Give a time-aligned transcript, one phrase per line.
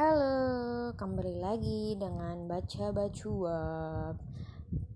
[0.00, 3.60] Halo, kembali lagi dengan baca bacua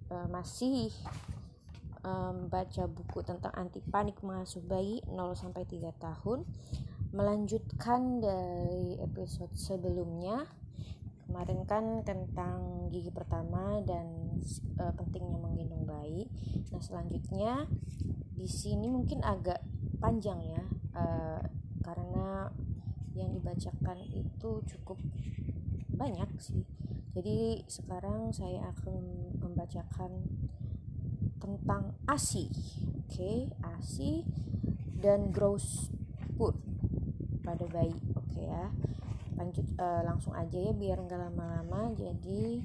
[0.09, 0.89] uh, masih
[2.01, 6.49] um, baca buku tentang anti panik mengasuh bayi 0 sampai 3 tahun.
[7.13, 10.49] Melanjutkan dari episode sebelumnya.
[11.29, 14.41] Kemarin kan tentang gigi pertama dan
[14.81, 16.33] uh, pentingnya menggendong bayi.
[16.73, 17.69] Nah, selanjutnya
[18.33, 19.61] di sini mungkin agak
[20.01, 20.65] panjang ya.
[20.97, 21.45] Uh,
[21.85, 22.49] karena
[23.15, 24.99] yang dibacakan itu cukup
[25.95, 26.67] banyak sih.
[27.15, 29.03] Jadi sekarang saya akan
[29.39, 30.27] membacakan
[31.39, 33.15] tentang ASI oke?
[33.15, 33.39] Okay?
[33.63, 34.27] ASI
[34.99, 35.95] dan growth
[36.35, 36.59] food
[37.47, 38.67] pada bayi oke okay ya?
[39.39, 41.95] Lanjut uh, langsung aja ya biar nggak lama-lama.
[41.95, 42.59] Jadi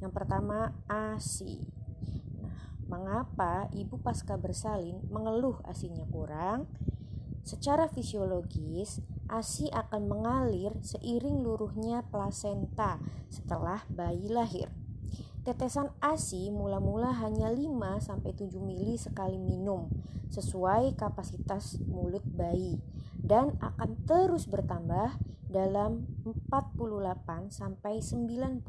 [0.00, 1.60] yang pertama ASI.
[2.40, 6.64] Nah mengapa ibu pasca bersalin mengeluh asinya kurang?
[7.42, 9.02] Secara fisiologis,
[9.32, 13.00] ASI akan mengalir seiring luruhnya plasenta
[13.32, 14.68] setelah bayi lahir.
[15.42, 19.90] Tetesan ASI mula-mula hanya 5-7 mili sekali minum
[20.30, 22.78] sesuai kapasitas mulut bayi
[23.18, 25.18] dan akan terus bertambah
[25.52, 28.64] dalam 48 sampai 96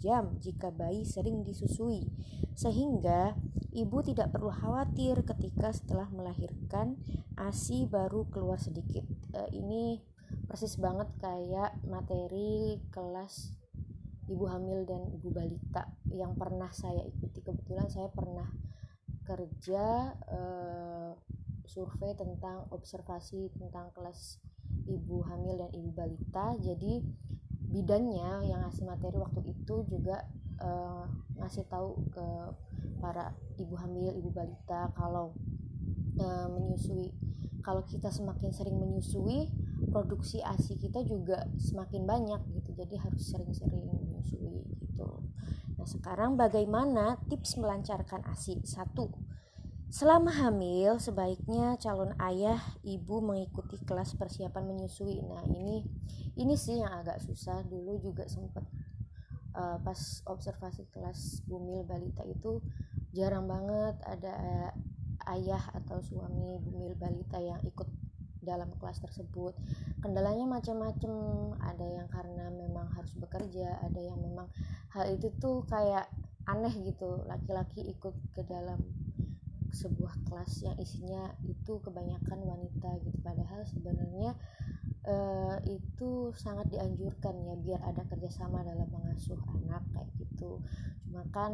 [0.00, 2.08] jam jika bayi sering disusui
[2.56, 3.36] sehingga
[3.74, 6.94] ibu tidak perlu khawatir ketika setelah melahirkan
[7.34, 9.02] ASI baru keluar sedikit.
[9.34, 9.98] Uh, ini
[10.46, 13.58] persis banget kayak materi kelas
[14.30, 17.42] ibu hamil dan ibu balita yang pernah saya ikuti.
[17.42, 18.46] Kebetulan saya pernah
[19.26, 21.12] kerja uh,
[21.66, 24.38] survei tentang observasi tentang kelas
[24.86, 26.54] ibu hamil dan ibu balita.
[26.62, 27.02] Jadi
[27.74, 30.22] bidannya yang ngasih materi waktu itu juga
[30.62, 31.10] uh,
[31.42, 32.26] ngasih tahu ke
[33.00, 35.34] para ibu hamil, ibu balita kalau
[36.20, 37.12] uh, menyusui
[37.64, 39.48] kalau kita semakin sering menyusui
[39.88, 45.24] produksi ASI kita juga semakin banyak gitu jadi harus sering-sering menyusui gitu
[45.80, 49.08] nah sekarang bagaimana tips melancarkan ASI satu
[49.94, 55.22] Selama hamil, sebaiknya calon ayah ibu mengikuti kelas persiapan menyusui.
[55.22, 55.86] Nah, ini
[56.34, 57.62] ini sih yang agak susah.
[57.62, 58.66] Dulu juga sempat
[59.54, 62.60] uh, pas observasi kelas bumil balita itu
[63.14, 64.34] jarang banget ada
[65.30, 67.88] ayah atau suami bumil balita yang ikut
[68.44, 69.56] dalam kelas tersebut.
[70.04, 71.56] Kendalanya macam-macam.
[71.64, 74.52] Ada yang karena memang harus bekerja ada yang memang
[74.92, 76.12] hal itu tuh kayak
[76.44, 77.24] aneh gitu.
[77.24, 78.78] Laki-laki ikut ke dalam
[79.74, 83.18] sebuah kelas yang isinya itu kebanyakan wanita gitu.
[83.24, 84.36] Padahal sebenarnya
[85.04, 90.60] uh, itu sangat dianjurkan ya biar ada kerjasama dalam mengasuh anak kayak gitu.
[91.04, 91.52] Cuma kan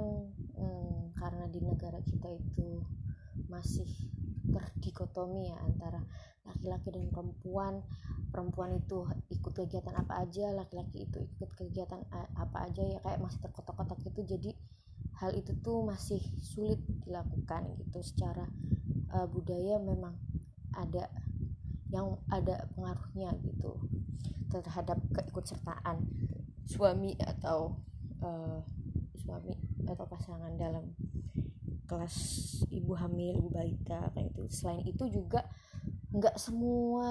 [0.57, 2.83] hmm, karena di negara kita itu
[3.51, 3.89] masih
[4.51, 6.03] terdikotomi ya antara
[6.47, 7.85] laki-laki dan perempuan
[8.31, 12.03] perempuan itu ikut kegiatan apa aja laki-laki itu ikut kegiatan
[12.35, 14.23] apa aja ya kayak masih terkotak-kotak gitu.
[14.25, 14.51] Jadi
[15.21, 17.99] hal itu tuh masih sulit dilakukan gitu.
[18.01, 18.47] Secara
[19.13, 20.15] uh, budaya memang
[20.75, 21.11] ada
[21.91, 23.79] yang ada pengaruhnya gitu
[24.51, 26.03] terhadap keikutsertaan
[26.67, 27.79] suami atau
[28.23, 28.63] uh,
[29.19, 29.55] suami
[29.87, 30.91] atau pasangan dalam
[31.91, 32.17] kelas
[32.71, 35.43] ibu hamil ibu balita kayak itu selain itu juga
[36.11, 37.11] nggak semua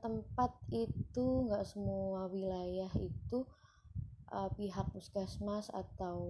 [0.00, 3.48] tempat itu nggak semua wilayah itu
[4.32, 6.20] uh, pihak puskesmas atau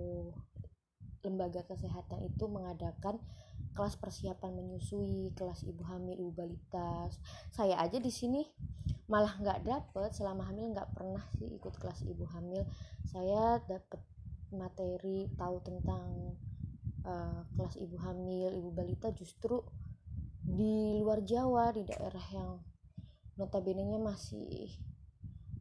[1.26, 3.18] lembaga kesehatan itu mengadakan
[3.74, 7.08] kelas persiapan menyusui, kelas ibu hamil, ibu balita.
[7.54, 8.42] Saya aja di sini
[9.10, 12.66] malah nggak dapet selama hamil nggak pernah sih ikut kelas ibu hamil.
[13.06, 14.02] Saya dapet
[14.50, 16.34] materi tahu tentang
[17.06, 19.62] uh, kelas ibu hamil, ibu balita justru
[20.40, 22.58] di luar Jawa di daerah yang
[23.38, 24.68] notabene-nya masih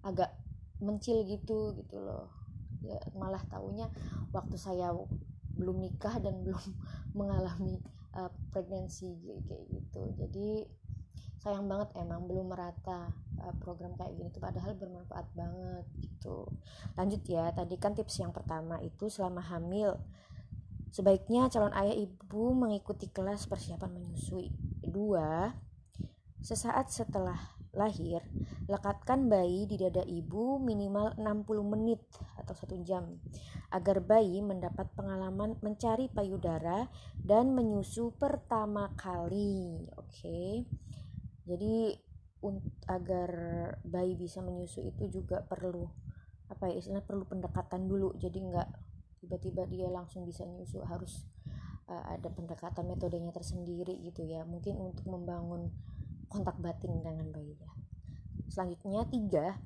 [0.03, 0.31] agak
[0.79, 2.31] mencil gitu gitu loh
[2.79, 3.91] ya malah taunya
[4.31, 4.95] waktu saya
[5.59, 6.63] belum nikah dan belum
[7.11, 7.83] mengalami
[8.15, 10.49] uh, pregnancy kayak gitu jadi
[11.39, 16.47] sayang banget emang belum merata uh, program kayak gini tuh padahal bermanfaat banget gitu
[16.99, 19.95] lanjut ya tadi kan tips yang pertama itu selama hamil
[20.89, 24.49] Sebaiknya calon ayah ibu mengikuti kelas persiapan menyusui.
[24.81, 25.53] Dua,
[26.41, 27.37] sesaat setelah
[27.73, 28.25] lahir,
[28.65, 32.01] lekatkan bayi di dada ibu minimal 60 menit
[32.37, 33.21] atau satu jam
[33.69, 36.89] agar bayi mendapat pengalaman mencari payudara
[37.21, 39.85] dan menyusu pertama kali.
[39.95, 40.17] Oke.
[40.17, 40.51] Okay?
[41.45, 41.97] Jadi
[42.87, 43.31] agar
[43.83, 45.91] bayi bisa menyusu itu juga perlu
[46.49, 48.69] apa ya istilahnya perlu pendekatan dulu jadi nggak
[49.21, 51.27] tiba-tiba dia langsung bisa nyusu harus
[51.91, 55.69] uh, ada pendekatan metodenya tersendiri gitu ya mungkin untuk membangun
[56.29, 57.71] kontak batin dengan bayi ya
[58.49, 59.57] selanjutnya tiga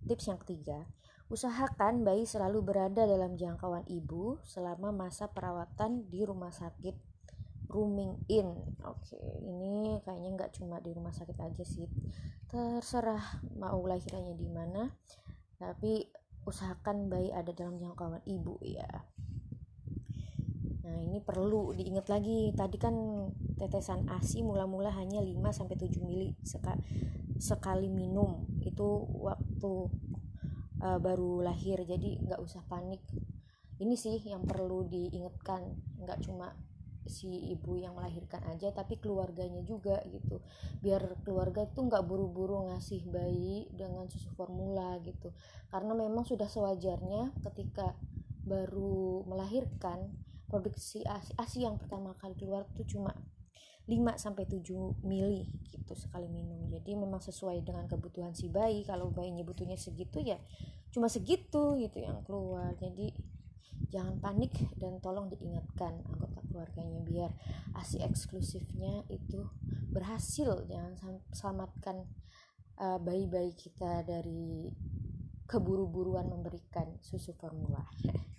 [0.00, 0.88] Tips yang ketiga,
[1.28, 6.96] usahakan bayi selalu berada dalam jangkauan ibu selama masa perawatan di rumah sakit
[7.68, 8.48] rooming in.
[8.88, 11.84] Oke, ini kayaknya nggak cuma di rumah sakit aja sih.
[12.48, 14.88] Terserah mau lahirannya di mana,
[15.60, 16.08] tapi
[16.48, 18.88] usahakan bayi ada dalam jangkauan ibu ya.
[20.80, 22.52] Nah, ini perlu diingat lagi.
[22.56, 22.94] Tadi kan
[23.60, 26.32] tetesan ASI mula-mula hanya 5 sampai 7 mili
[27.40, 28.48] sekali minum.
[28.64, 29.72] Itu waktu
[30.80, 31.84] uh, baru lahir.
[31.84, 33.04] Jadi nggak usah panik.
[33.80, 35.76] Ini sih yang perlu diingatkan.
[36.00, 36.56] Nggak cuma
[37.10, 40.44] si ibu yang melahirkan aja tapi keluarganya juga gitu
[40.78, 45.34] biar keluarga tuh nggak buru-buru ngasih bayi dengan susu formula gitu
[45.74, 47.98] karena memang sudah sewajarnya ketika
[48.46, 50.12] baru melahirkan
[50.50, 53.14] produksi ASI, ASI yang pertama kali keluar tuh cuma
[53.86, 56.66] 5 sampai 7 mili gitu sekali minum.
[56.70, 58.86] Jadi memang sesuai dengan kebutuhan si bayi.
[58.86, 60.38] Kalau bayinya butuhnya segitu ya
[60.90, 62.74] cuma segitu gitu yang keluar.
[62.78, 63.14] Jadi
[63.90, 67.30] jangan panik dan tolong diingatkan anggota keluarganya biar
[67.74, 69.46] ASI eksklusifnya itu
[69.90, 70.66] berhasil.
[70.70, 72.06] Jangan selamatkan
[72.78, 74.70] uh, bayi-bayi kita dari
[75.50, 77.82] keburu-buruan memberikan susu formula.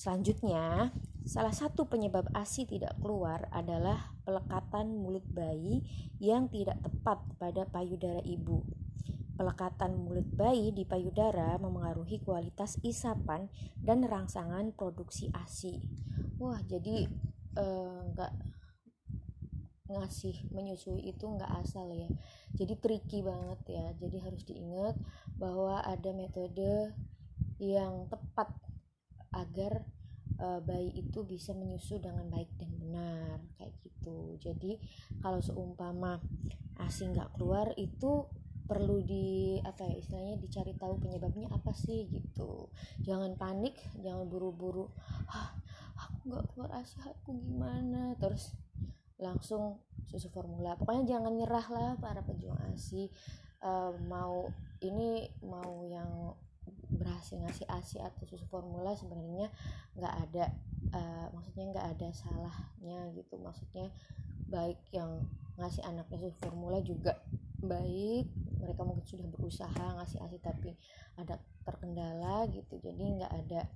[0.00, 0.96] Selanjutnya,
[1.28, 5.84] salah satu penyebab ASI tidak keluar adalah pelekatan mulut bayi
[6.16, 8.64] yang tidak tepat pada payudara ibu.
[9.36, 15.84] Pelekatan mulut bayi di payudara memengaruhi kualitas isapan dan rangsangan produksi ASI.
[16.40, 17.04] Wah, jadi
[17.60, 18.48] enggak eh,
[19.90, 22.06] ngasih menyusui itu nggak asal ya
[22.54, 24.94] jadi tricky banget ya jadi harus diingat
[25.34, 26.94] bahwa ada metode
[27.58, 28.54] yang tepat
[29.30, 29.86] agar
[30.40, 34.38] uh, bayi itu bisa menyusu dengan baik dan benar kayak gitu.
[34.40, 34.80] Jadi
[35.20, 36.18] kalau seumpama
[36.80, 38.26] asi nggak keluar itu
[38.70, 42.70] perlu di apa ya istilahnya dicari tahu penyebabnya apa sih gitu.
[43.02, 44.86] Jangan panik jangan buru-buru
[46.00, 48.14] aku nggak keluar asi aku gimana?
[48.16, 48.54] Terus
[49.20, 50.78] langsung susu formula.
[50.78, 53.10] Pokoknya jangan nyerah lah para pejuang asi
[53.60, 54.48] uh, mau
[54.80, 56.32] ini mau yang
[56.90, 59.48] berhasil ngasih asi atau susu formula sebenarnya
[59.94, 60.44] nggak ada
[60.94, 63.38] uh, maksudnya nggak ada salahnya gitu.
[63.38, 63.88] Maksudnya
[64.50, 65.22] baik yang
[65.58, 67.22] ngasih anaknya susu formula juga
[67.60, 68.26] baik
[68.56, 70.74] mereka mungkin sudah berusaha ngasih asi tapi
[71.14, 72.80] ada terkendala gitu.
[72.82, 73.70] Jadi nggak ada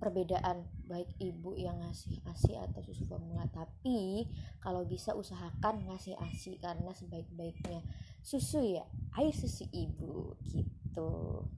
[0.00, 3.44] perbedaan baik ibu yang ngasih asi atau susu formula.
[3.52, 4.24] Tapi
[4.64, 7.84] kalau bisa usahakan ngasih asi karena sebaik-baiknya
[8.24, 8.82] susu ya
[9.20, 10.75] air susu ibu gitu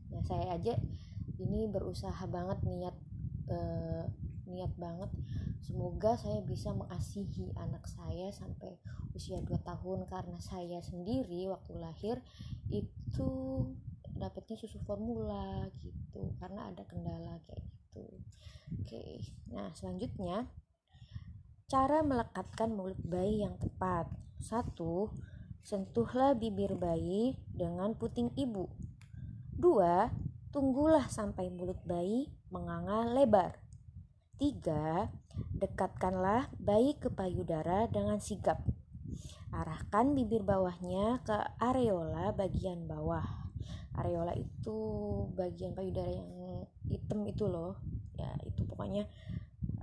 [0.08, 0.74] nah saya aja
[1.38, 2.96] ini berusaha banget niat
[3.52, 4.04] uh,
[4.48, 5.10] niat banget.
[5.62, 8.80] Semoga saya bisa mengasihi anak saya sampai
[9.12, 12.16] usia 2 tahun karena saya sendiri waktu lahir
[12.72, 13.30] itu
[14.18, 18.06] dapatnya susu formula gitu karena ada kendala kayak gitu.
[18.80, 19.04] Oke
[19.52, 20.48] nah selanjutnya
[21.68, 24.08] cara melekatkan mulut bayi yang tepat.
[24.40, 25.12] Satu
[25.60, 28.70] sentuhlah bibir bayi dengan puting ibu
[29.58, 30.08] dua
[30.48, 33.60] Tunggulah sampai mulut bayi menganga lebar.
[34.40, 35.12] Tiga,
[35.60, 38.64] dekatkanlah bayi ke payudara dengan sigap.
[39.52, 43.22] Arahkan bibir bawahnya ke areola bagian bawah.
[43.92, 44.76] Areola itu
[45.36, 47.76] bagian payudara yang hitam itu loh.
[48.16, 49.04] Ya, itu pokoknya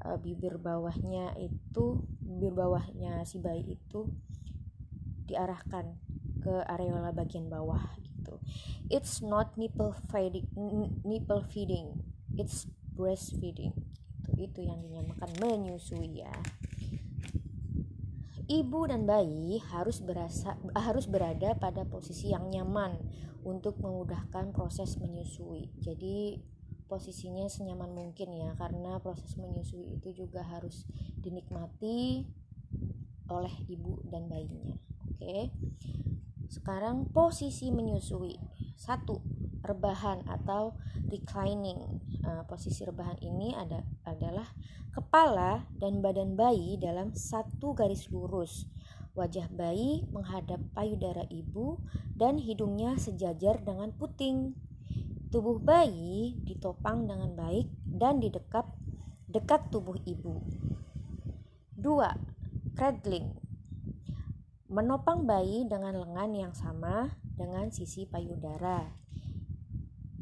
[0.01, 4.09] uh, bibir bawahnya itu bibir bawahnya si bayi itu
[5.29, 5.93] diarahkan
[6.41, 7.85] ke areola bagian bawah
[8.25, 8.41] gitu
[8.89, 10.49] it's not nipple feeding
[11.05, 11.93] nipple feeding
[12.33, 12.65] it's
[12.97, 13.77] breastfeeding
[14.25, 16.33] itu itu yang dinamakan menyusui ya
[18.45, 22.93] Ibu dan bayi harus berasa harus berada pada posisi yang nyaman
[23.41, 25.73] untuk memudahkan proses menyusui.
[25.81, 26.37] Jadi
[26.85, 30.85] posisinya senyaman mungkin ya karena proses menyusui itu juga harus
[31.17, 32.29] dinikmati
[33.33, 34.77] oleh ibu dan bayinya.
[35.09, 35.49] Oke.
[36.55, 38.39] Sekarang posisi menyusui.
[38.79, 39.19] Satu,
[39.59, 40.79] rebahan atau
[41.11, 41.99] reclining.
[42.23, 44.47] Uh, posisi rebahan ini ada adalah
[44.95, 48.71] kepala dan badan bayi dalam satu garis lurus.
[49.19, 51.83] Wajah bayi menghadap payudara ibu
[52.15, 54.55] dan hidungnya sejajar dengan puting.
[55.35, 58.71] Tubuh bayi ditopang dengan baik dan didekap
[59.27, 60.39] dekat tubuh ibu.
[61.75, 62.15] Dua,
[62.79, 63.44] Cradling
[64.65, 68.81] Menopang bayi dengan lengan yang sama dengan sisi payudara.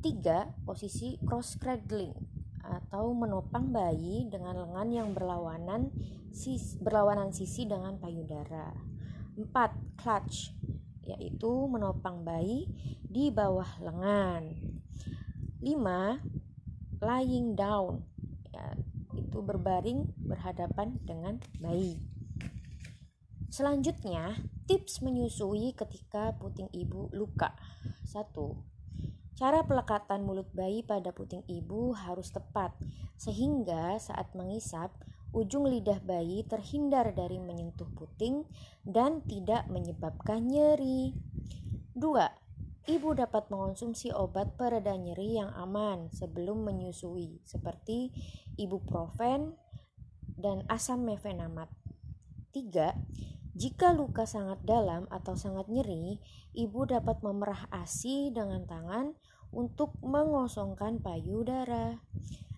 [0.04, 2.12] Tiga, posisi cross cradling
[2.60, 5.96] atau menopang bayi dengan lengan yang berlawanan
[6.36, 8.76] sis, berlawanan sisi dengan payudara.
[9.40, 10.52] Empat, clutch
[11.08, 12.68] yaitu menopang bayi
[13.00, 14.60] di bawah lengan
[15.64, 18.04] 5 lying down
[18.52, 18.76] ya,
[19.16, 21.96] itu berbaring berhadapan dengan bayi
[23.54, 24.34] selanjutnya
[24.66, 27.54] tips menyusui ketika puting ibu luka
[28.10, 28.34] 1
[29.38, 32.74] Cara pelekatan mulut bayi pada puting ibu harus tepat,
[33.18, 34.94] sehingga saat mengisap,
[35.34, 38.46] ujung lidah bayi terhindar dari menyentuh puting
[38.86, 41.18] dan tidak menyebabkan nyeri.
[41.98, 42.94] 2.
[42.94, 48.14] Ibu dapat mengonsumsi obat pereda nyeri yang aman sebelum menyusui, seperti
[48.62, 49.58] ibuprofen
[50.38, 51.74] dan asam mefenamat.
[52.54, 53.43] 3.
[53.54, 56.18] Jika luka sangat dalam atau sangat nyeri,
[56.58, 59.14] ibu dapat memerah ASI dengan tangan
[59.54, 62.02] untuk mengosongkan payudara.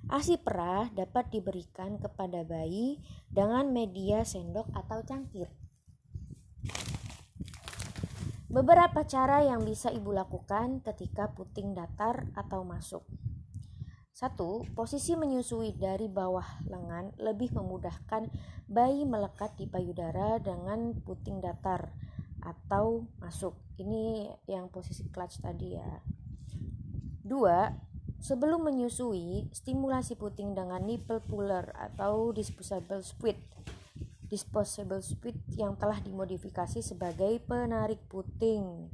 [0.08, 5.52] ASI perah dapat diberikan kepada bayi dengan media sendok atau cangkir.
[8.48, 13.04] Beberapa cara yang bisa ibu lakukan ketika puting datar atau masuk.
[14.16, 18.32] Satu, posisi menyusui dari bawah lengan lebih memudahkan
[18.64, 21.92] bayi melekat di payudara dengan puting datar
[22.40, 23.60] atau masuk.
[23.76, 26.00] Ini yang posisi clutch tadi ya.
[27.28, 27.68] Dua,
[28.24, 33.36] sebelum menyusui, stimulasi puting dengan nipple puller atau disposable squid.
[34.32, 38.88] Disposable squid yang telah dimodifikasi sebagai penarik puting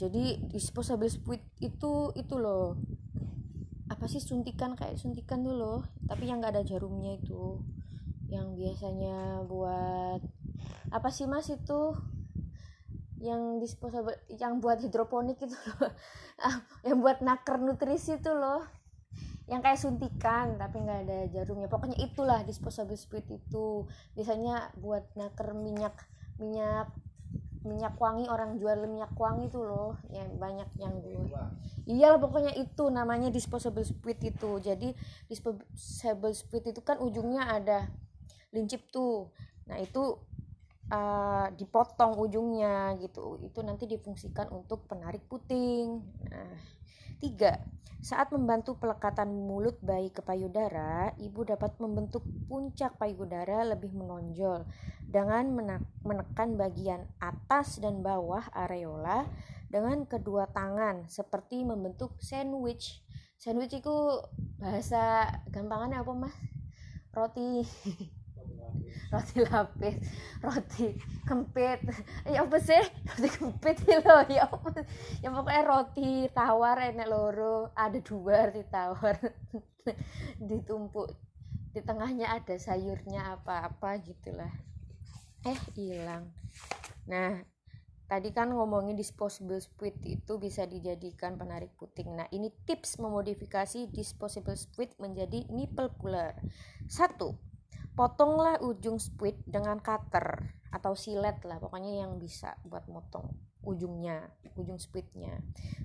[0.00, 2.80] jadi disposable squid itu itu loh.
[3.92, 4.72] Apa sih suntikan?
[4.72, 5.84] Kayak suntikan tuh loh.
[6.08, 7.60] Tapi yang nggak ada jarumnya itu.
[8.32, 10.24] Yang biasanya buat
[10.88, 11.92] apa sih mas itu?
[13.20, 15.92] Yang disposable yang buat hidroponik itu loh.
[16.40, 18.64] Ah, yang buat naker nutrisi itu loh.
[19.44, 21.68] Yang kayak suntikan tapi nggak ada jarumnya.
[21.68, 23.84] Pokoknya itulah disposable squid itu.
[24.16, 25.92] Biasanya buat naker minyak
[26.40, 26.88] minyak
[27.60, 31.46] minyak wangi orang jual minyak wangi itu loh yang banyak yang jual.
[31.84, 34.50] iya pokoknya itu namanya disposable squid itu.
[34.64, 34.96] Jadi
[35.28, 37.88] disposable squid itu kan ujungnya ada
[38.56, 39.28] lincip tuh.
[39.68, 40.16] Nah itu
[40.88, 43.36] uh, dipotong ujungnya gitu.
[43.44, 46.00] Itu nanti difungsikan untuk penarik puting.
[46.32, 46.56] Nah
[47.20, 47.60] tiga
[48.00, 54.64] saat membantu pelekatan mulut bayi ke payudara, ibu dapat membentuk puncak payudara lebih menonjol
[55.04, 55.52] dengan
[56.00, 59.28] menekan bagian atas dan bawah areola
[59.68, 63.04] dengan kedua tangan seperti membentuk sandwich.
[63.36, 63.96] Sandwich itu
[64.56, 66.36] bahasa gampangannya apa, Mas?
[67.12, 67.68] Roti
[69.10, 69.96] roti lapis
[70.40, 70.94] roti
[71.26, 71.82] kempit.
[72.26, 72.82] Ya apa sih?
[73.06, 74.86] Roti kempit lo ya apa
[75.20, 79.16] ya pokoknya roti tawar enak loro ada dua roti tawar.
[80.48, 81.10] Ditumpuk
[81.70, 84.50] di tengahnya ada sayurnya apa-apa gitulah.
[85.46, 86.30] Eh hilang.
[87.06, 87.42] Nah
[88.10, 92.10] tadi kan ngomongin disposable squid itu bisa dijadikan penarik puting.
[92.18, 96.34] Nah ini tips memodifikasi disposable squid menjadi nipple puller.
[96.90, 97.38] Satu
[97.94, 103.26] potonglah ujung squid dengan cutter atau silet lah pokoknya yang bisa buat motong
[103.64, 105.40] ujungnya ujung squidnya.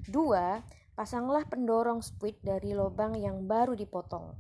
[0.08, 0.64] Dua
[0.96, 4.36] pasanglah pendorong squid dari lubang yang baru dipotong.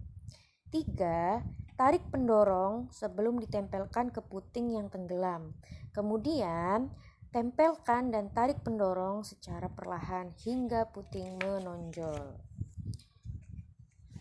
[0.71, 1.43] Tiga
[1.75, 5.55] tarik pendorong sebelum ditempelkan ke puting yang tenggelam.
[5.91, 6.91] Kemudian
[7.35, 12.39] tempelkan dan tarik pendorong secara perlahan hingga puting menonjol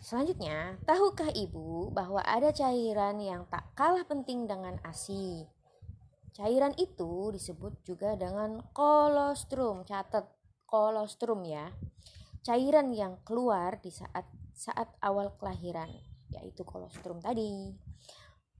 [0.05, 5.49] Selanjutnya, tahukah ibu bahwa ada cairan yang tak kalah penting dengan ASI?
[6.29, 9.81] Cairan itu disebut juga dengan kolostrum.
[9.81, 10.29] Catat
[10.69, 11.73] kolostrum ya.
[12.45, 15.89] Cairan yang keluar di saat saat awal kelahiran,
[16.29, 17.73] yaitu kolostrum tadi.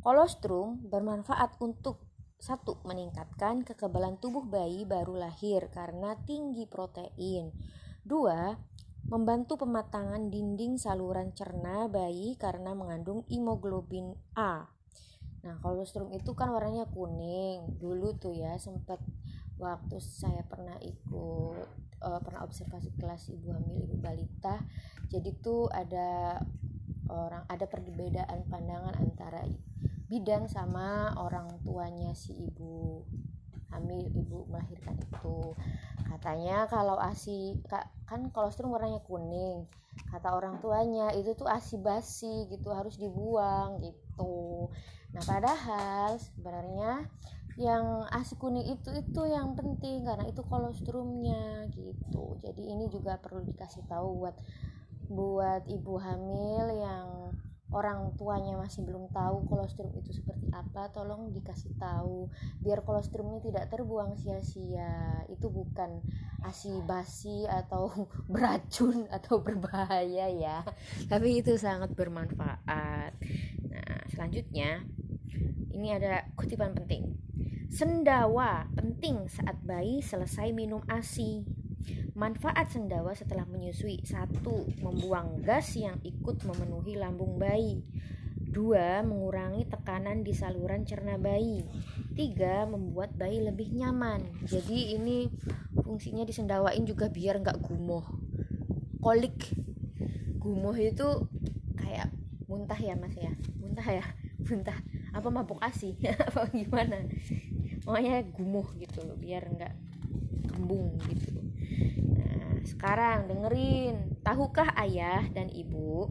[0.01, 2.09] Kolostrum bermanfaat untuk
[2.41, 7.53] satu meningkatkan kekebalan tubuh bayi baru lahir karena tinggi protein.
[8.01, 8.57] Dua,
[9.05, 14.65] membantu pematangan dinding saluran cerna bayi karena mengandung hemoglobin A.
[15.45, 17.77] Nah, kolostrum itu kan warnanya kuning.
[17.77, 18.97] Dulu tuh ya sempat
[19.62, 21.69] waktu saya pernah ikut
[22.01, 24.57] uh, pernah observasi kelas ibu hamil ibu balita.
[25.13, 26.41] Jadi tuh ada
[27.05, 29.45] orang ada perbedaan pandangan antara
[30.09, 33.05] bidan sama orang tuanya si ibu
[33.69, 35.53] hamil ibu melahirkan itu
[36.09, 37.57] katanya kalau asi
[38.05, 39.65] kan kolostrum warnanya kuning
[40.12, 44.67] kata orang tuanya itu tuh asi basi gitu harus dibuang gitu.
[45.15, 47.07] Nah padahal sebenarnya
[47.55, 52.35] yang asi kuning itu itu yang penting karena itu kolostrumnya gitu.
[52.43, 54.35] Jadi ini juga perlu dikasih tahu buat
[55.07, 57.07] buat ibu hamil yang
[57.75, 62.32] orang tuanya masih belum tahu kolostrum itu seperti apa tolong dikasih tahu.
[62.63, 65.27] Biar kolostrumnya tidak terbuang sia-sia.
[65.27, 66.00] Itu bukan
[66.48, 67.91] asi basi atau
[68.32, 70.63] beracun atau berbahaya ya.
[71.12, 73.12] Tapi itu sangat bermanfaat.
[73.67, 74.88] Nah selanjutnya
[75.75, 77.12] ini ada kutipan penting.
[77.67, 81.44] Sendawa penting saat bayi selesai minum asi
[82.15, 87.83] Manfaat sendawa setelah menyusui satu, membuang gas yang ikut memenuhi lambung bayi.
[88.39, 91.67] Dua, mengurangi tekanan di saluran cerna bayi.
[92.15, 94.47] Tiga, membuat bayi lebih nyaman.
[94.47, 95.27] Jadi ini
[95.75, 98.07] fungsinya disendawain juga biar nggak gumoh.
[99.03, 99.51] Kolik.
[100.39, 101.27] Gumoh itu
[101.75, 102.15] kayak
[102.47, 103.35] muntah ya mas ya.
[103.59, 104.05] Muntah ya.
[104.47, 104.79] Muntah.
[105.11, 105.99] Apa mabuk asi?
[106.31, 107.03] apa gimana?
[107.83, 109.73] Pokoknya gumoh gitu loh biar nggak
[110.47, 111.44] kembung gitu
[112.65, 116.10] sekarang dengerin, tahukah ayah dan ibu,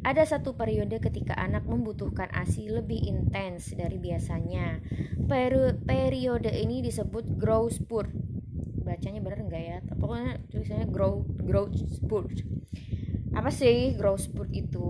[0.00, 4.80] ada satu periode ketika anak membutuhkan ASI lebih intens dari biasanya.
[5.28, 8.08] Peri periode ini disebut growth spurt.
[8.80, 9.78] Bacanya bener enggak ya?
[10.00, 12.42] Pokoknya tulisannya grow growth spurt.
[13.36, 14.80] Apa sih growth spurt itu?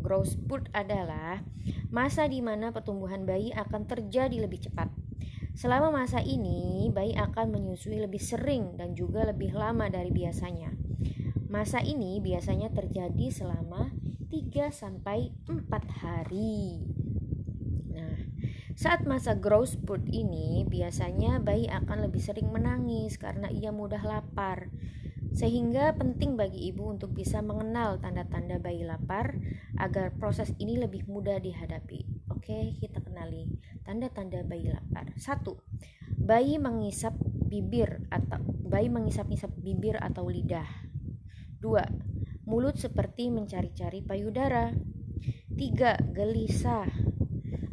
[0.00, 1.44] Growth spurt adalah
[1.92, 5.01] masa di mana pertumbuhan bayi akan terjadi lebih cepat
[5.52, 10.72] Selama masa ini, bayi akan menyusui lebih sering dan juga lebih lama dari biasanya.
[11.52, 13.92] Masa ini biasanya terjadi selama
[14.32, 15.68] 3 sampai 4
[16.00, 16.80] hari.
[17.92, 18.16] Nah,
[18.72, 24.72] saat masa growth spurt ini, biasanya bayi akan lebih sering menangis karena ia mudah lapar.
[25.36, 29.36] Sehingga penting bagi ibu untuk bisa mengenal tanda-tanda bayi lapar
[29.76, 32.08] agar proses ini lebih mudah dihadapi.
[32.32, 33.52] Oke, kita kenali
[33.82, 35.12] tanda-tanda bayi lapar.
[35.18, 35.62] Satu,
[36.18, 40.66] bayi mengisap bibir atau bayi mengisap-isap bibir atau lidah.
[41.62, 41.84] Dua,
[42.48, 44.72] mulut seperti mencari-cari payudara.
[45.52, 46.88] Tiga, gelisah.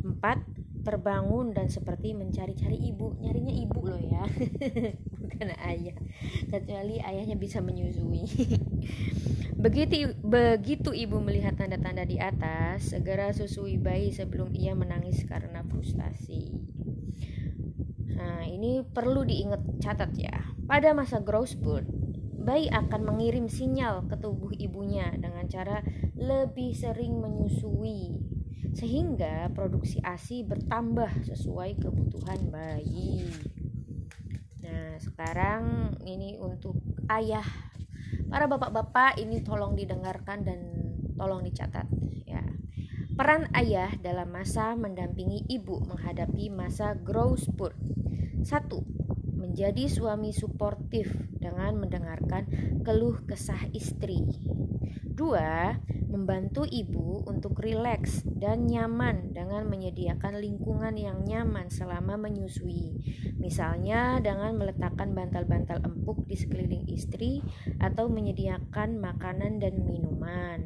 [0.05, 0.45] Empat,
[0.83, 3.17] terbangun dan seperti mencari-cari ibu.
[3.17, 4.25] Nyarinya ibu loh ya.
[5.29, 5.95] bukan ayah
[6.49, 8.25] kecuali ayahnya bisa menyusui
[9.59, 16.55] begitu begitu ibu melihat tanda-tanda di atas segera susui bayi sebelum ia menangis karena frustasi
[18.15, 21.83] nah ini perlu diingat catat ya pada masa growth spurt
[22.39, 25.83] bayi akan mengirim sinyal ke tubuh ibunya dengan cara
[26.15, 28.15] lebih sering menyusui
[28.73, 33.27] sehingga produksi ASI bertambah sesuai kebutuhan bayi.
[34.63, 36.77] Nah, sekarang ini untuk
[37.09, 37.68] ayah.
[38.29, 40.59] Para bapak-bapak ini tolong didengarkan dan
[41.17, 41.89] tolong dicatat
[42.29, 42.45] ya.
[43.17, 47.75] Peran ayah dalam masa mendampingi ibu menghadapi masa growth spurt.
[48.45, 48.85] Satu,
[49.39, 52.18] menjadi suami suportif dengan mendengarkan
[52.89, 54.25] keluh kesah istri.
[55.05, 55.77] Dua,
[56.09, 62.97] membantu ibu untuk rileks dan nyaman dengan menyediakan lingkungan yang nyaman selama menyusui.
[63.37, 67.45] Misalnya dengan meletakkan bantal-bantal empuk di sekeliling istri
[67.77, 70.65] atau menyediakan makanan dan minuman.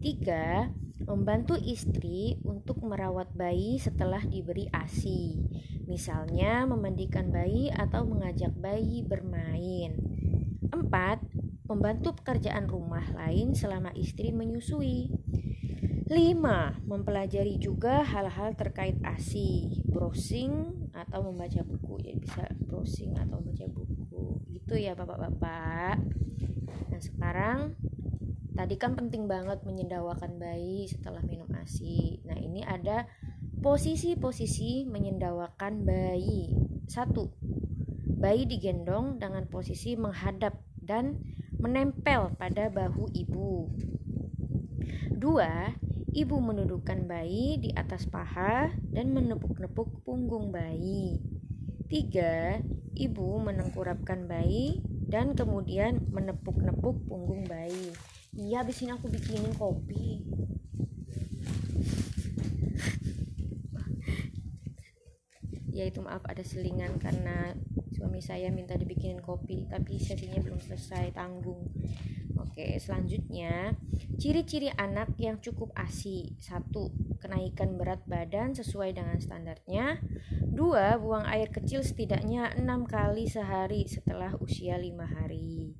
[0.00, 0.72] Tiga,
[1.04, 5.36] membantu istri untuk merawat bayi setelah diberi ASI.
[5.84, 10.00] Misalnya memandikan bayi atau mengajak bayi bermain.
[10.68, 11.20] Empat,
[11.68, 15.12] membantu pekerjaan rumah lain selama istri menyusui.
[16.08, 16.88] 5.
[16.88, 22.00] Mempelajari juga hal-hal terkait ASI, browsing atau membaca buku.
[22.00, 24.40] Jadi bisa browsing atau membaca buku.
[24.48, 26.00] Gitu ya Bapak-bapak.
[26.88, 27.76] Nah, sekarang
[28.56, 32.24] tadi kan penting banget menyendawakan bayi setelah minum ASI.
[32.24, 33.04] Nah, ini ada
[33.60, 36.56] posisi-posisi menyendawakan bayi.
[36.88, 37.36] Satu,
[38.16, 41.20] bayi digendong dengan posisi menghadap dan
[41.58, 43.66] menempel pada bahu ibu.
[45.18, 45.74] Dua,
[46.14, 51.18] ibu menundukkan bayi di atas paha dan menepuk-nepuk punggung bayi.
[51.90, 52.62] Tiga,
[52.94, 54.78] ibu menengkurapkan bayi
[55.10, 57.90] dan kemudian menepuk-nepuk punggung bayi.
[58.38, 60.22] Iya, abis ini aku bikinin kopi.
[65.78, 67.54] ya itu maaf ada selingan karena
[67.98, 71.66] suami saya minta dibikinin kopi tapi sesinya belum selesai tanggung.
[72.38, 73.74] Oke selanjutnya
[74.14, 76.38] ciri-ciri anak yang cukup asi.
[76.38, 79.98] Satu kenaikan berat badan sesuai dengan standarnya.
[80.46, 85.74] Dua buang air kecil setidaknya enam kali sehari setelah usia lima hari.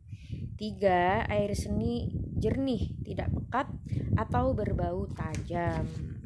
[0.59, 3.70] Tiga air seni jernih tidak pekat
[4.18, 6.17] atau berbau tajam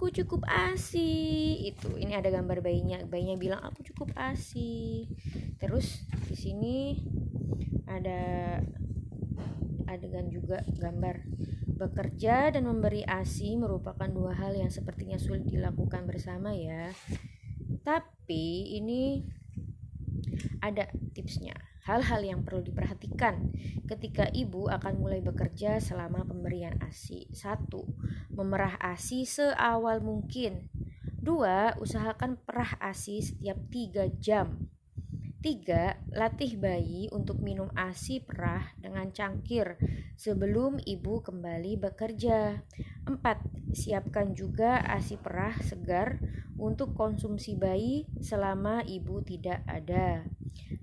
[0.00, 5.04] aku cukup asi itu ini ada gambar bayinya bayinya bilang aku cukup asi
[5.60, 6.76] terus di sini
[7.84, 8.56] ada
[9.84, 11.20] adegan juga gambar
[11.80, 16.92] Bekerja dan memberi ASI merupakan dua hal yang sepertinya sulit dilakukan bersama ya.
[17.80, 19.24] Tapi ini
[20.60, 21.56] ada tipsnya.
[21.88, 23.56] Hal-hal yang perlu diperhatikan
[23.88, 27.32] ketika ibu akan mulai bekerja selama pemberian ASI.
[27.32, 27.88] Satu,
[28.30, 30.68] Memerah ASI seawal mungkin.
[31.20, 34.70] Dua, Usahakan perah ASI setiap tiga jam.
[35.40, 39.80] Tiga, latih bayi untuk minum ASI perah dengan cangkir
[40.12, 42.60] sebelum ibu kembali bekerja.
[43.08, 43.40] Empat,
[43.72, 46.20] siapkan juga ASI perah segar
[46.60, 50.28] untuk konsumsi bayi selama ibu tidak ada.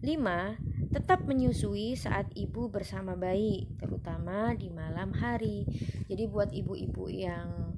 [0.02, 0.58] Lima,
[0.98, 5.62] tetap menyusui saat ibu bersama bayi, terutama di malam hari.
[6.10, 7.78] Jadi buat ibu-ibu yang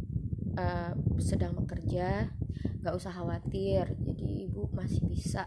[0.56, 2.32] uh, sedang bekerja,
[2.80, 3.92] gak usah khawatir.
[4.00, 5.44] Jadi ibu masih bisa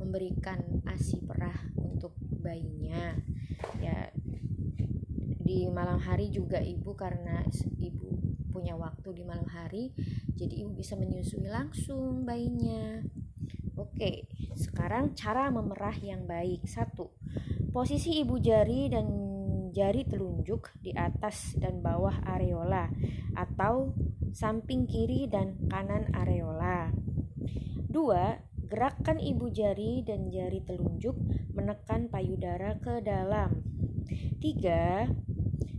[0.00, 3.12] memberikan ASI perah untuk bayinya.
[3.84, 4.08] Ya
[5.44, 7.44] di malam hari juga ibu karena
[7.76, 8.16] ibu
[8.48, 9.92] punya waktu di malam hari,
[10.40, 13.04] jadi ibu bisa menyusui langsung bayinya.
[13.80, 14.28] Oke,
[14.60, 16.68] sekarang cara memerah yang baik.
[16.68, 17.16] Satu,
[17.72, 19.08] posisi ibu jari dan
[19.72, 22.92] jari telunjuk di atas dan bawah areola
[23.32, 23.96] atau
[24.36, 26.92] samping kiri dan kanan areola.
[27.88, 28.36] Dua,
[28.68, 31.16] gerakan ibu jari dan jari telunjuk
[31.56, 33.64] menekan payudara ke dalam.
[34.44, 35.08] Tiga,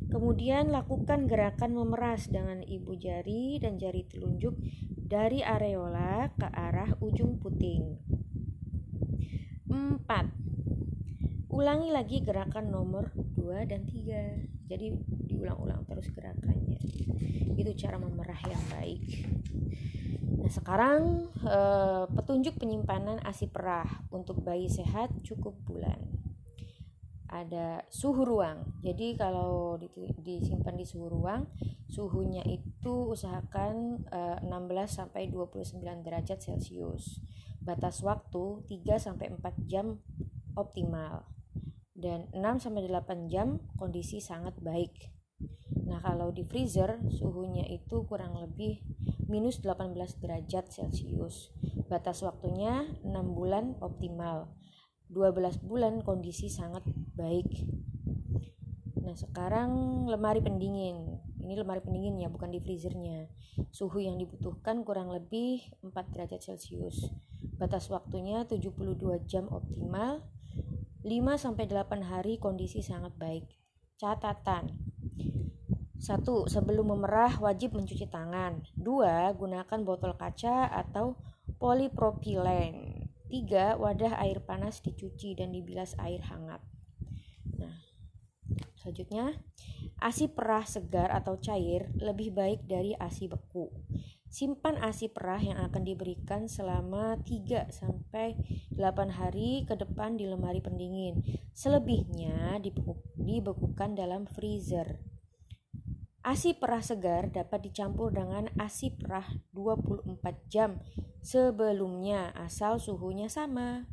[0.09, 4.57] kemudian lakukan gerakan memeras dengan ibu jari dan jari telunjuk
[5.11, 7.99] dari areola ke arah ujung puting.
[9.67, 11.51] 4.
[11.51, 14.71] Ulangi lagi gerakan nomor 2 dan 3.
[14.71, 14.87] Jadi
[15.27, 16.79] diulang-ulang terus gerakannya.
[17.59, 19.03] Itu cara memerah yang baik.
[20.39, 26.10] Nah, sekarang eh, petunjuk penyimpanan ASI perah untuk bayi sehat cukup bulan.
[27.31, 28.83] Ada suhu ruang.
[28.83, 29.79] Jadi kalau
[30.19, 31.47] disimpan di suhu ruang
[31.91, 34.47] Suhunya itu usahakan uh, 16
[34.87, 37.19] sampai 29 derajat Celcius.
[37.59, 39.99] Batas waktu 3 sampai 4 jam
[40.55, 41.27] optimal.
[41.91, 45.11] Dan 6 sampai 8 jam kondisi sangat baik.
[45.83, 48.79] Nah, kalau di freezer suhunya itu kurang lebih
[49.27, 49.91] minus 18
[50.23, 51.51] derajat Celcius.
[51.91, 54.47] Batas waktunya 6 bulan optimal.
[55.11, 56.87] 12 bulan kondisi sangat
[57.19, 57.67] baik.
[59.03, 61.19] Nah, sekarang lemari pendingin
[61.51, 63.27] ini lemari pendingin ya bukan di freezernya
[63.75, 67.11] suhu yang dibutuhkan kurang lebih 4 derajat celcius
[67.59, 68.71] batas waktunya 72
[69.27, 70.23] jam optimal
[71.03, 71.67] 5-8
[72.07, 73.51] hari kondisi sangat baik
[73.99, 74.79] catatan
[76.01, 76.25] 1.
[76.49, 79.37] Sebelum memerah wajib mencuci tangan 2.
[79.37, 81.13] Gunakan botol kaca atau
[81.61, 82.90] polipropilen
[83.31, 83.79] 3.
[83.79, 86.59] Wadah air panas dicuci dan dibilas air hangat
[87.61, 87.77] Nah,
[88.77, 89.37] selanjutnya
[90.01, 93.69] ASI perah segar atau cair lebih baik dari ASI beku.
[94.31, 98.39] Simpan ASI perah yang akan diberikan selama 3 sampai
[98.73, 101.19] 8 hari ke depan di lemari pendingin.
[101.51, 102.57] Selebihnya
[103.19, 105.03] dibekukan dalam freezer.
[106.23, 110.15] ASI perah segar dapat dicampur dengan ASI perah 24
[110.47, 110.79] jam
[111.21, 113.85] sebelumnya asal suhunya sama.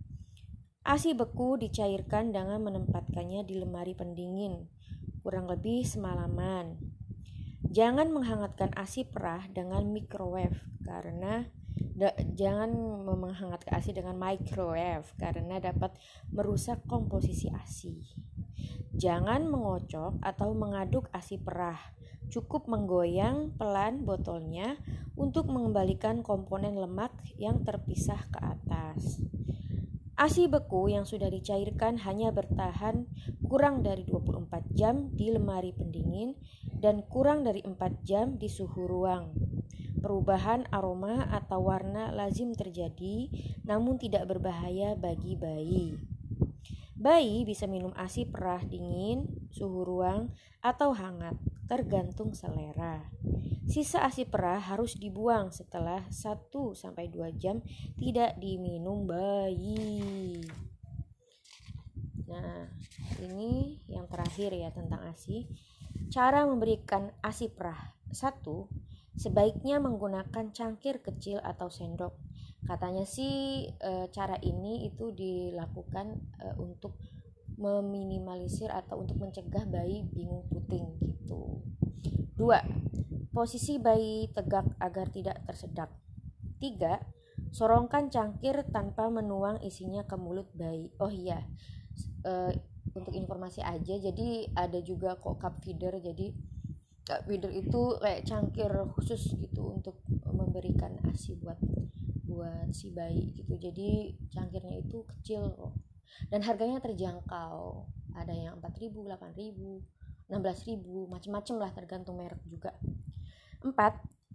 [0.88, 4.69] ASI beku dicairkan dengan menempatkannya di lemari pendingin
[5.29, 6.81] kurang lebih semalaman.
[7.69, 11.45] Jangan menghangatkan ASI perah dengan microwave karena
[11.77, 12.73] da, jangan
[13.05, 15.93] menghangatkan ASI dengan microwave karena dapat
[16.33, 18.01] merusak komposisi ASI.
[18.97, 21.98] Jangan mengocok atau mengaduk ASI perah.
[22.29, 24.77] Cukup menggoyang pelan botolnya
[25.17, 27.11] untuk mengembalikan komponen lemak
[27.41, 29.25] yang terpisah ke atas.
[30.19, 33.07] ASI beku yang sudah dicairkan hanya bertahan
[33.47, 36.35] kurang dari 24 jam di lemari pendingin
[36.75, 39.31] dan kurang dari 4 jam di suhu ruang.
[40.03, 43.31] Perubahan aroma atau warna lazim terjadi
[43.62, 45.97] namun tidak berbahaya bagi bayi.
[46.99, 53.04] Bayi bisa minum ASI perah dingin, suhu ruang, atau hangat, tergantung selera.
[53.68, 56.81] Sisa ASI perah harus dibuang setelah 1-2
[57.37, 57.61] jam
[58.00, 60.40] tidak diminum bayi.
[62.24, 62.66] Nah,
[63.20, 65.44] ini yang terakhir ya tentang ASI.
[66.09, 67.92] Cara memberikan ASI perah.
[68.09, 68.72] Satu,
[69.20, 72.16] sebaiknya menggunakan cangkir kecil atau sendok
[72.66, 76.98] katanya sih e, cara ini itu dilakukan e, untuk
[77.59, 81.59] meminimalisir atau untuk mencegah bayi bingung puting gitu.
[82.38, 82.62] Dua,
[83.35, 85.90] posisi bayi tegak agar tidak tersedak.
[86.62, 87.03] Tiga,
[87.51, 90.94] sorongkan cangkir tanpa menuang isinya ke mulut bayi.
[91.03, 91.42] Oh iya,
[92.23, 92.55] e,
[92.94, 96.31] untuk informasi aja, jadi ada juga kok cup feeder, jadi
[97.03, 99.99] cup feeder itu kayak cangkir khusus gitu untuk
[100.31, 101.59] memberikan asi buat
[102.29, 105.73] buat si bayi gitu jadi cangkirnya itu kecil loh
[106.29, 107.87] dan harganya terjangkau.
[108.16, 112.77] Ada yang 4000 8000 16000 macam-macam lah tergantung merek juga.
[113.64, 113.73] 4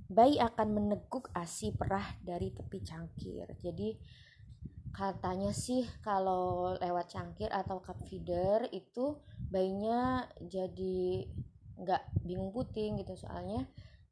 [0.09, 3.47] bayi akan meneguk asi perah dari tepi cangkir.
[3.61, 3.97] Jadi
[4.93, 9.17] katanya sih kalau lewat cangkir atau cup feeder itu
[9.49, 11.29] bayinya jadi
[11.77, 13.13] nggak bingung puting gitu.
[13.17, 13.65] Soalnya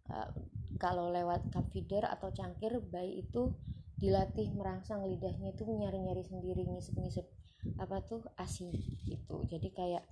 [0.09, 0.29] uh,
[0.77, 3.53] kalau lewat cup feeder atau cangkir bayi itu
[4.01, 7.40] dilatih merangsang lidahnya itu nyari-nyari sendiri ngisep-ngisep
[7.81, 8.69] apa tuh asi
[9.09, 10.05] gitu jadi kayak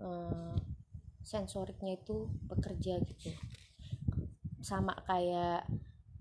[0.00, 0.56] uh,
[1.20, 3.30] sensoriknya itu bekerja gitu
[4.64, 5.68] sama kayak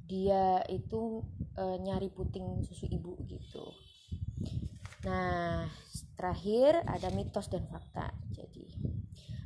[0.05, 1.23] dia itu
[1.55, 3.71] uh, nyari puting susu ibu gitu
[5.07, 5.63] nah
[6.19, 8.67] terakhir ada mitos dan fakta jadi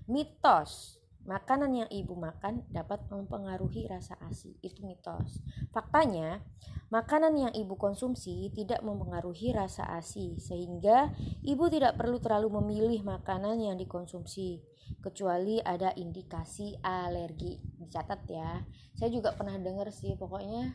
[0.10, 4.58] mitos Makanan yang ibu makan dapat mempengaruhi rasa ASI.
[4.66, 5.46] Itu mitos.
[5.70, 6.42] Faktanya,
[6.90, 11.14] makanan yang ibu konsumsi tidak mempengaruhi rasa ASI sehingga
[11.46, 14.62] ibu tidak perlu terlalu memilih makanan yang dikonsumsi
[15.00, 17.62] kecuali ada indikasi alergi.
[17.78, 18.66] Dicatat ya.
[18.98, 20.74] Saya juga pernah dengar sih pokoknya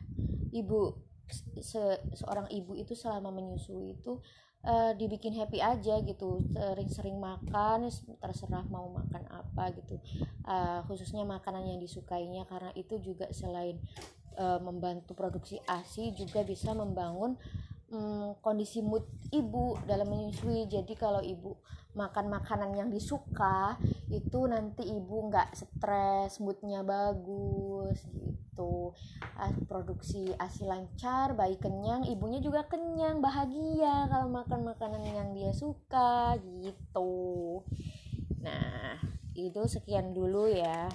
[0.54, 0.94] ibu
[1.58, 1.82] se
[2.14, 4.20] seorang ibu itu selama menyusui itu
[4.64, 7.88] uh, dibikin happy aja gitu sering-sering makan
[8.20, 10.00] terserah mau makan apa gitu
[10.44, 13.80] uh, khususnya makanan yang disukainya karena itu juga selain
[14.38, 17.38] uh, membantu produksi ASI juga bisa membangun
[17.90, 20.66] um, kondisi mood ibu dalam menyusui.
[20.66, 21.56] Jadi kalau ibu
[21.94, 23.78] makan makanan yang disuka
[24.10, 28.94] itu nanti ibu nggak stres moodnya bagus gitu.
[29.38, 35.54] Uh, produksi asi lancar bayi kenyang ibunya juga kenyang bahagia kalau makan makanan yang dia
[35.54, 37.62] suka gitu.
[38.42, 38.98] Nah
[39.34, 40.86] itu sekian dulu ya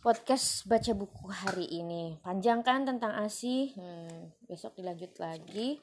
[0.00, 5.80] podcast baca buku hari ini panjang kan tentang asi hmm, besok dilanjut lagi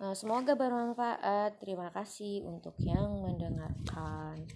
[0.00, 1.60] Eh, semoga bermanfaat.
[1.60, 4.48] Terima kasih untuk yang mendengarkan.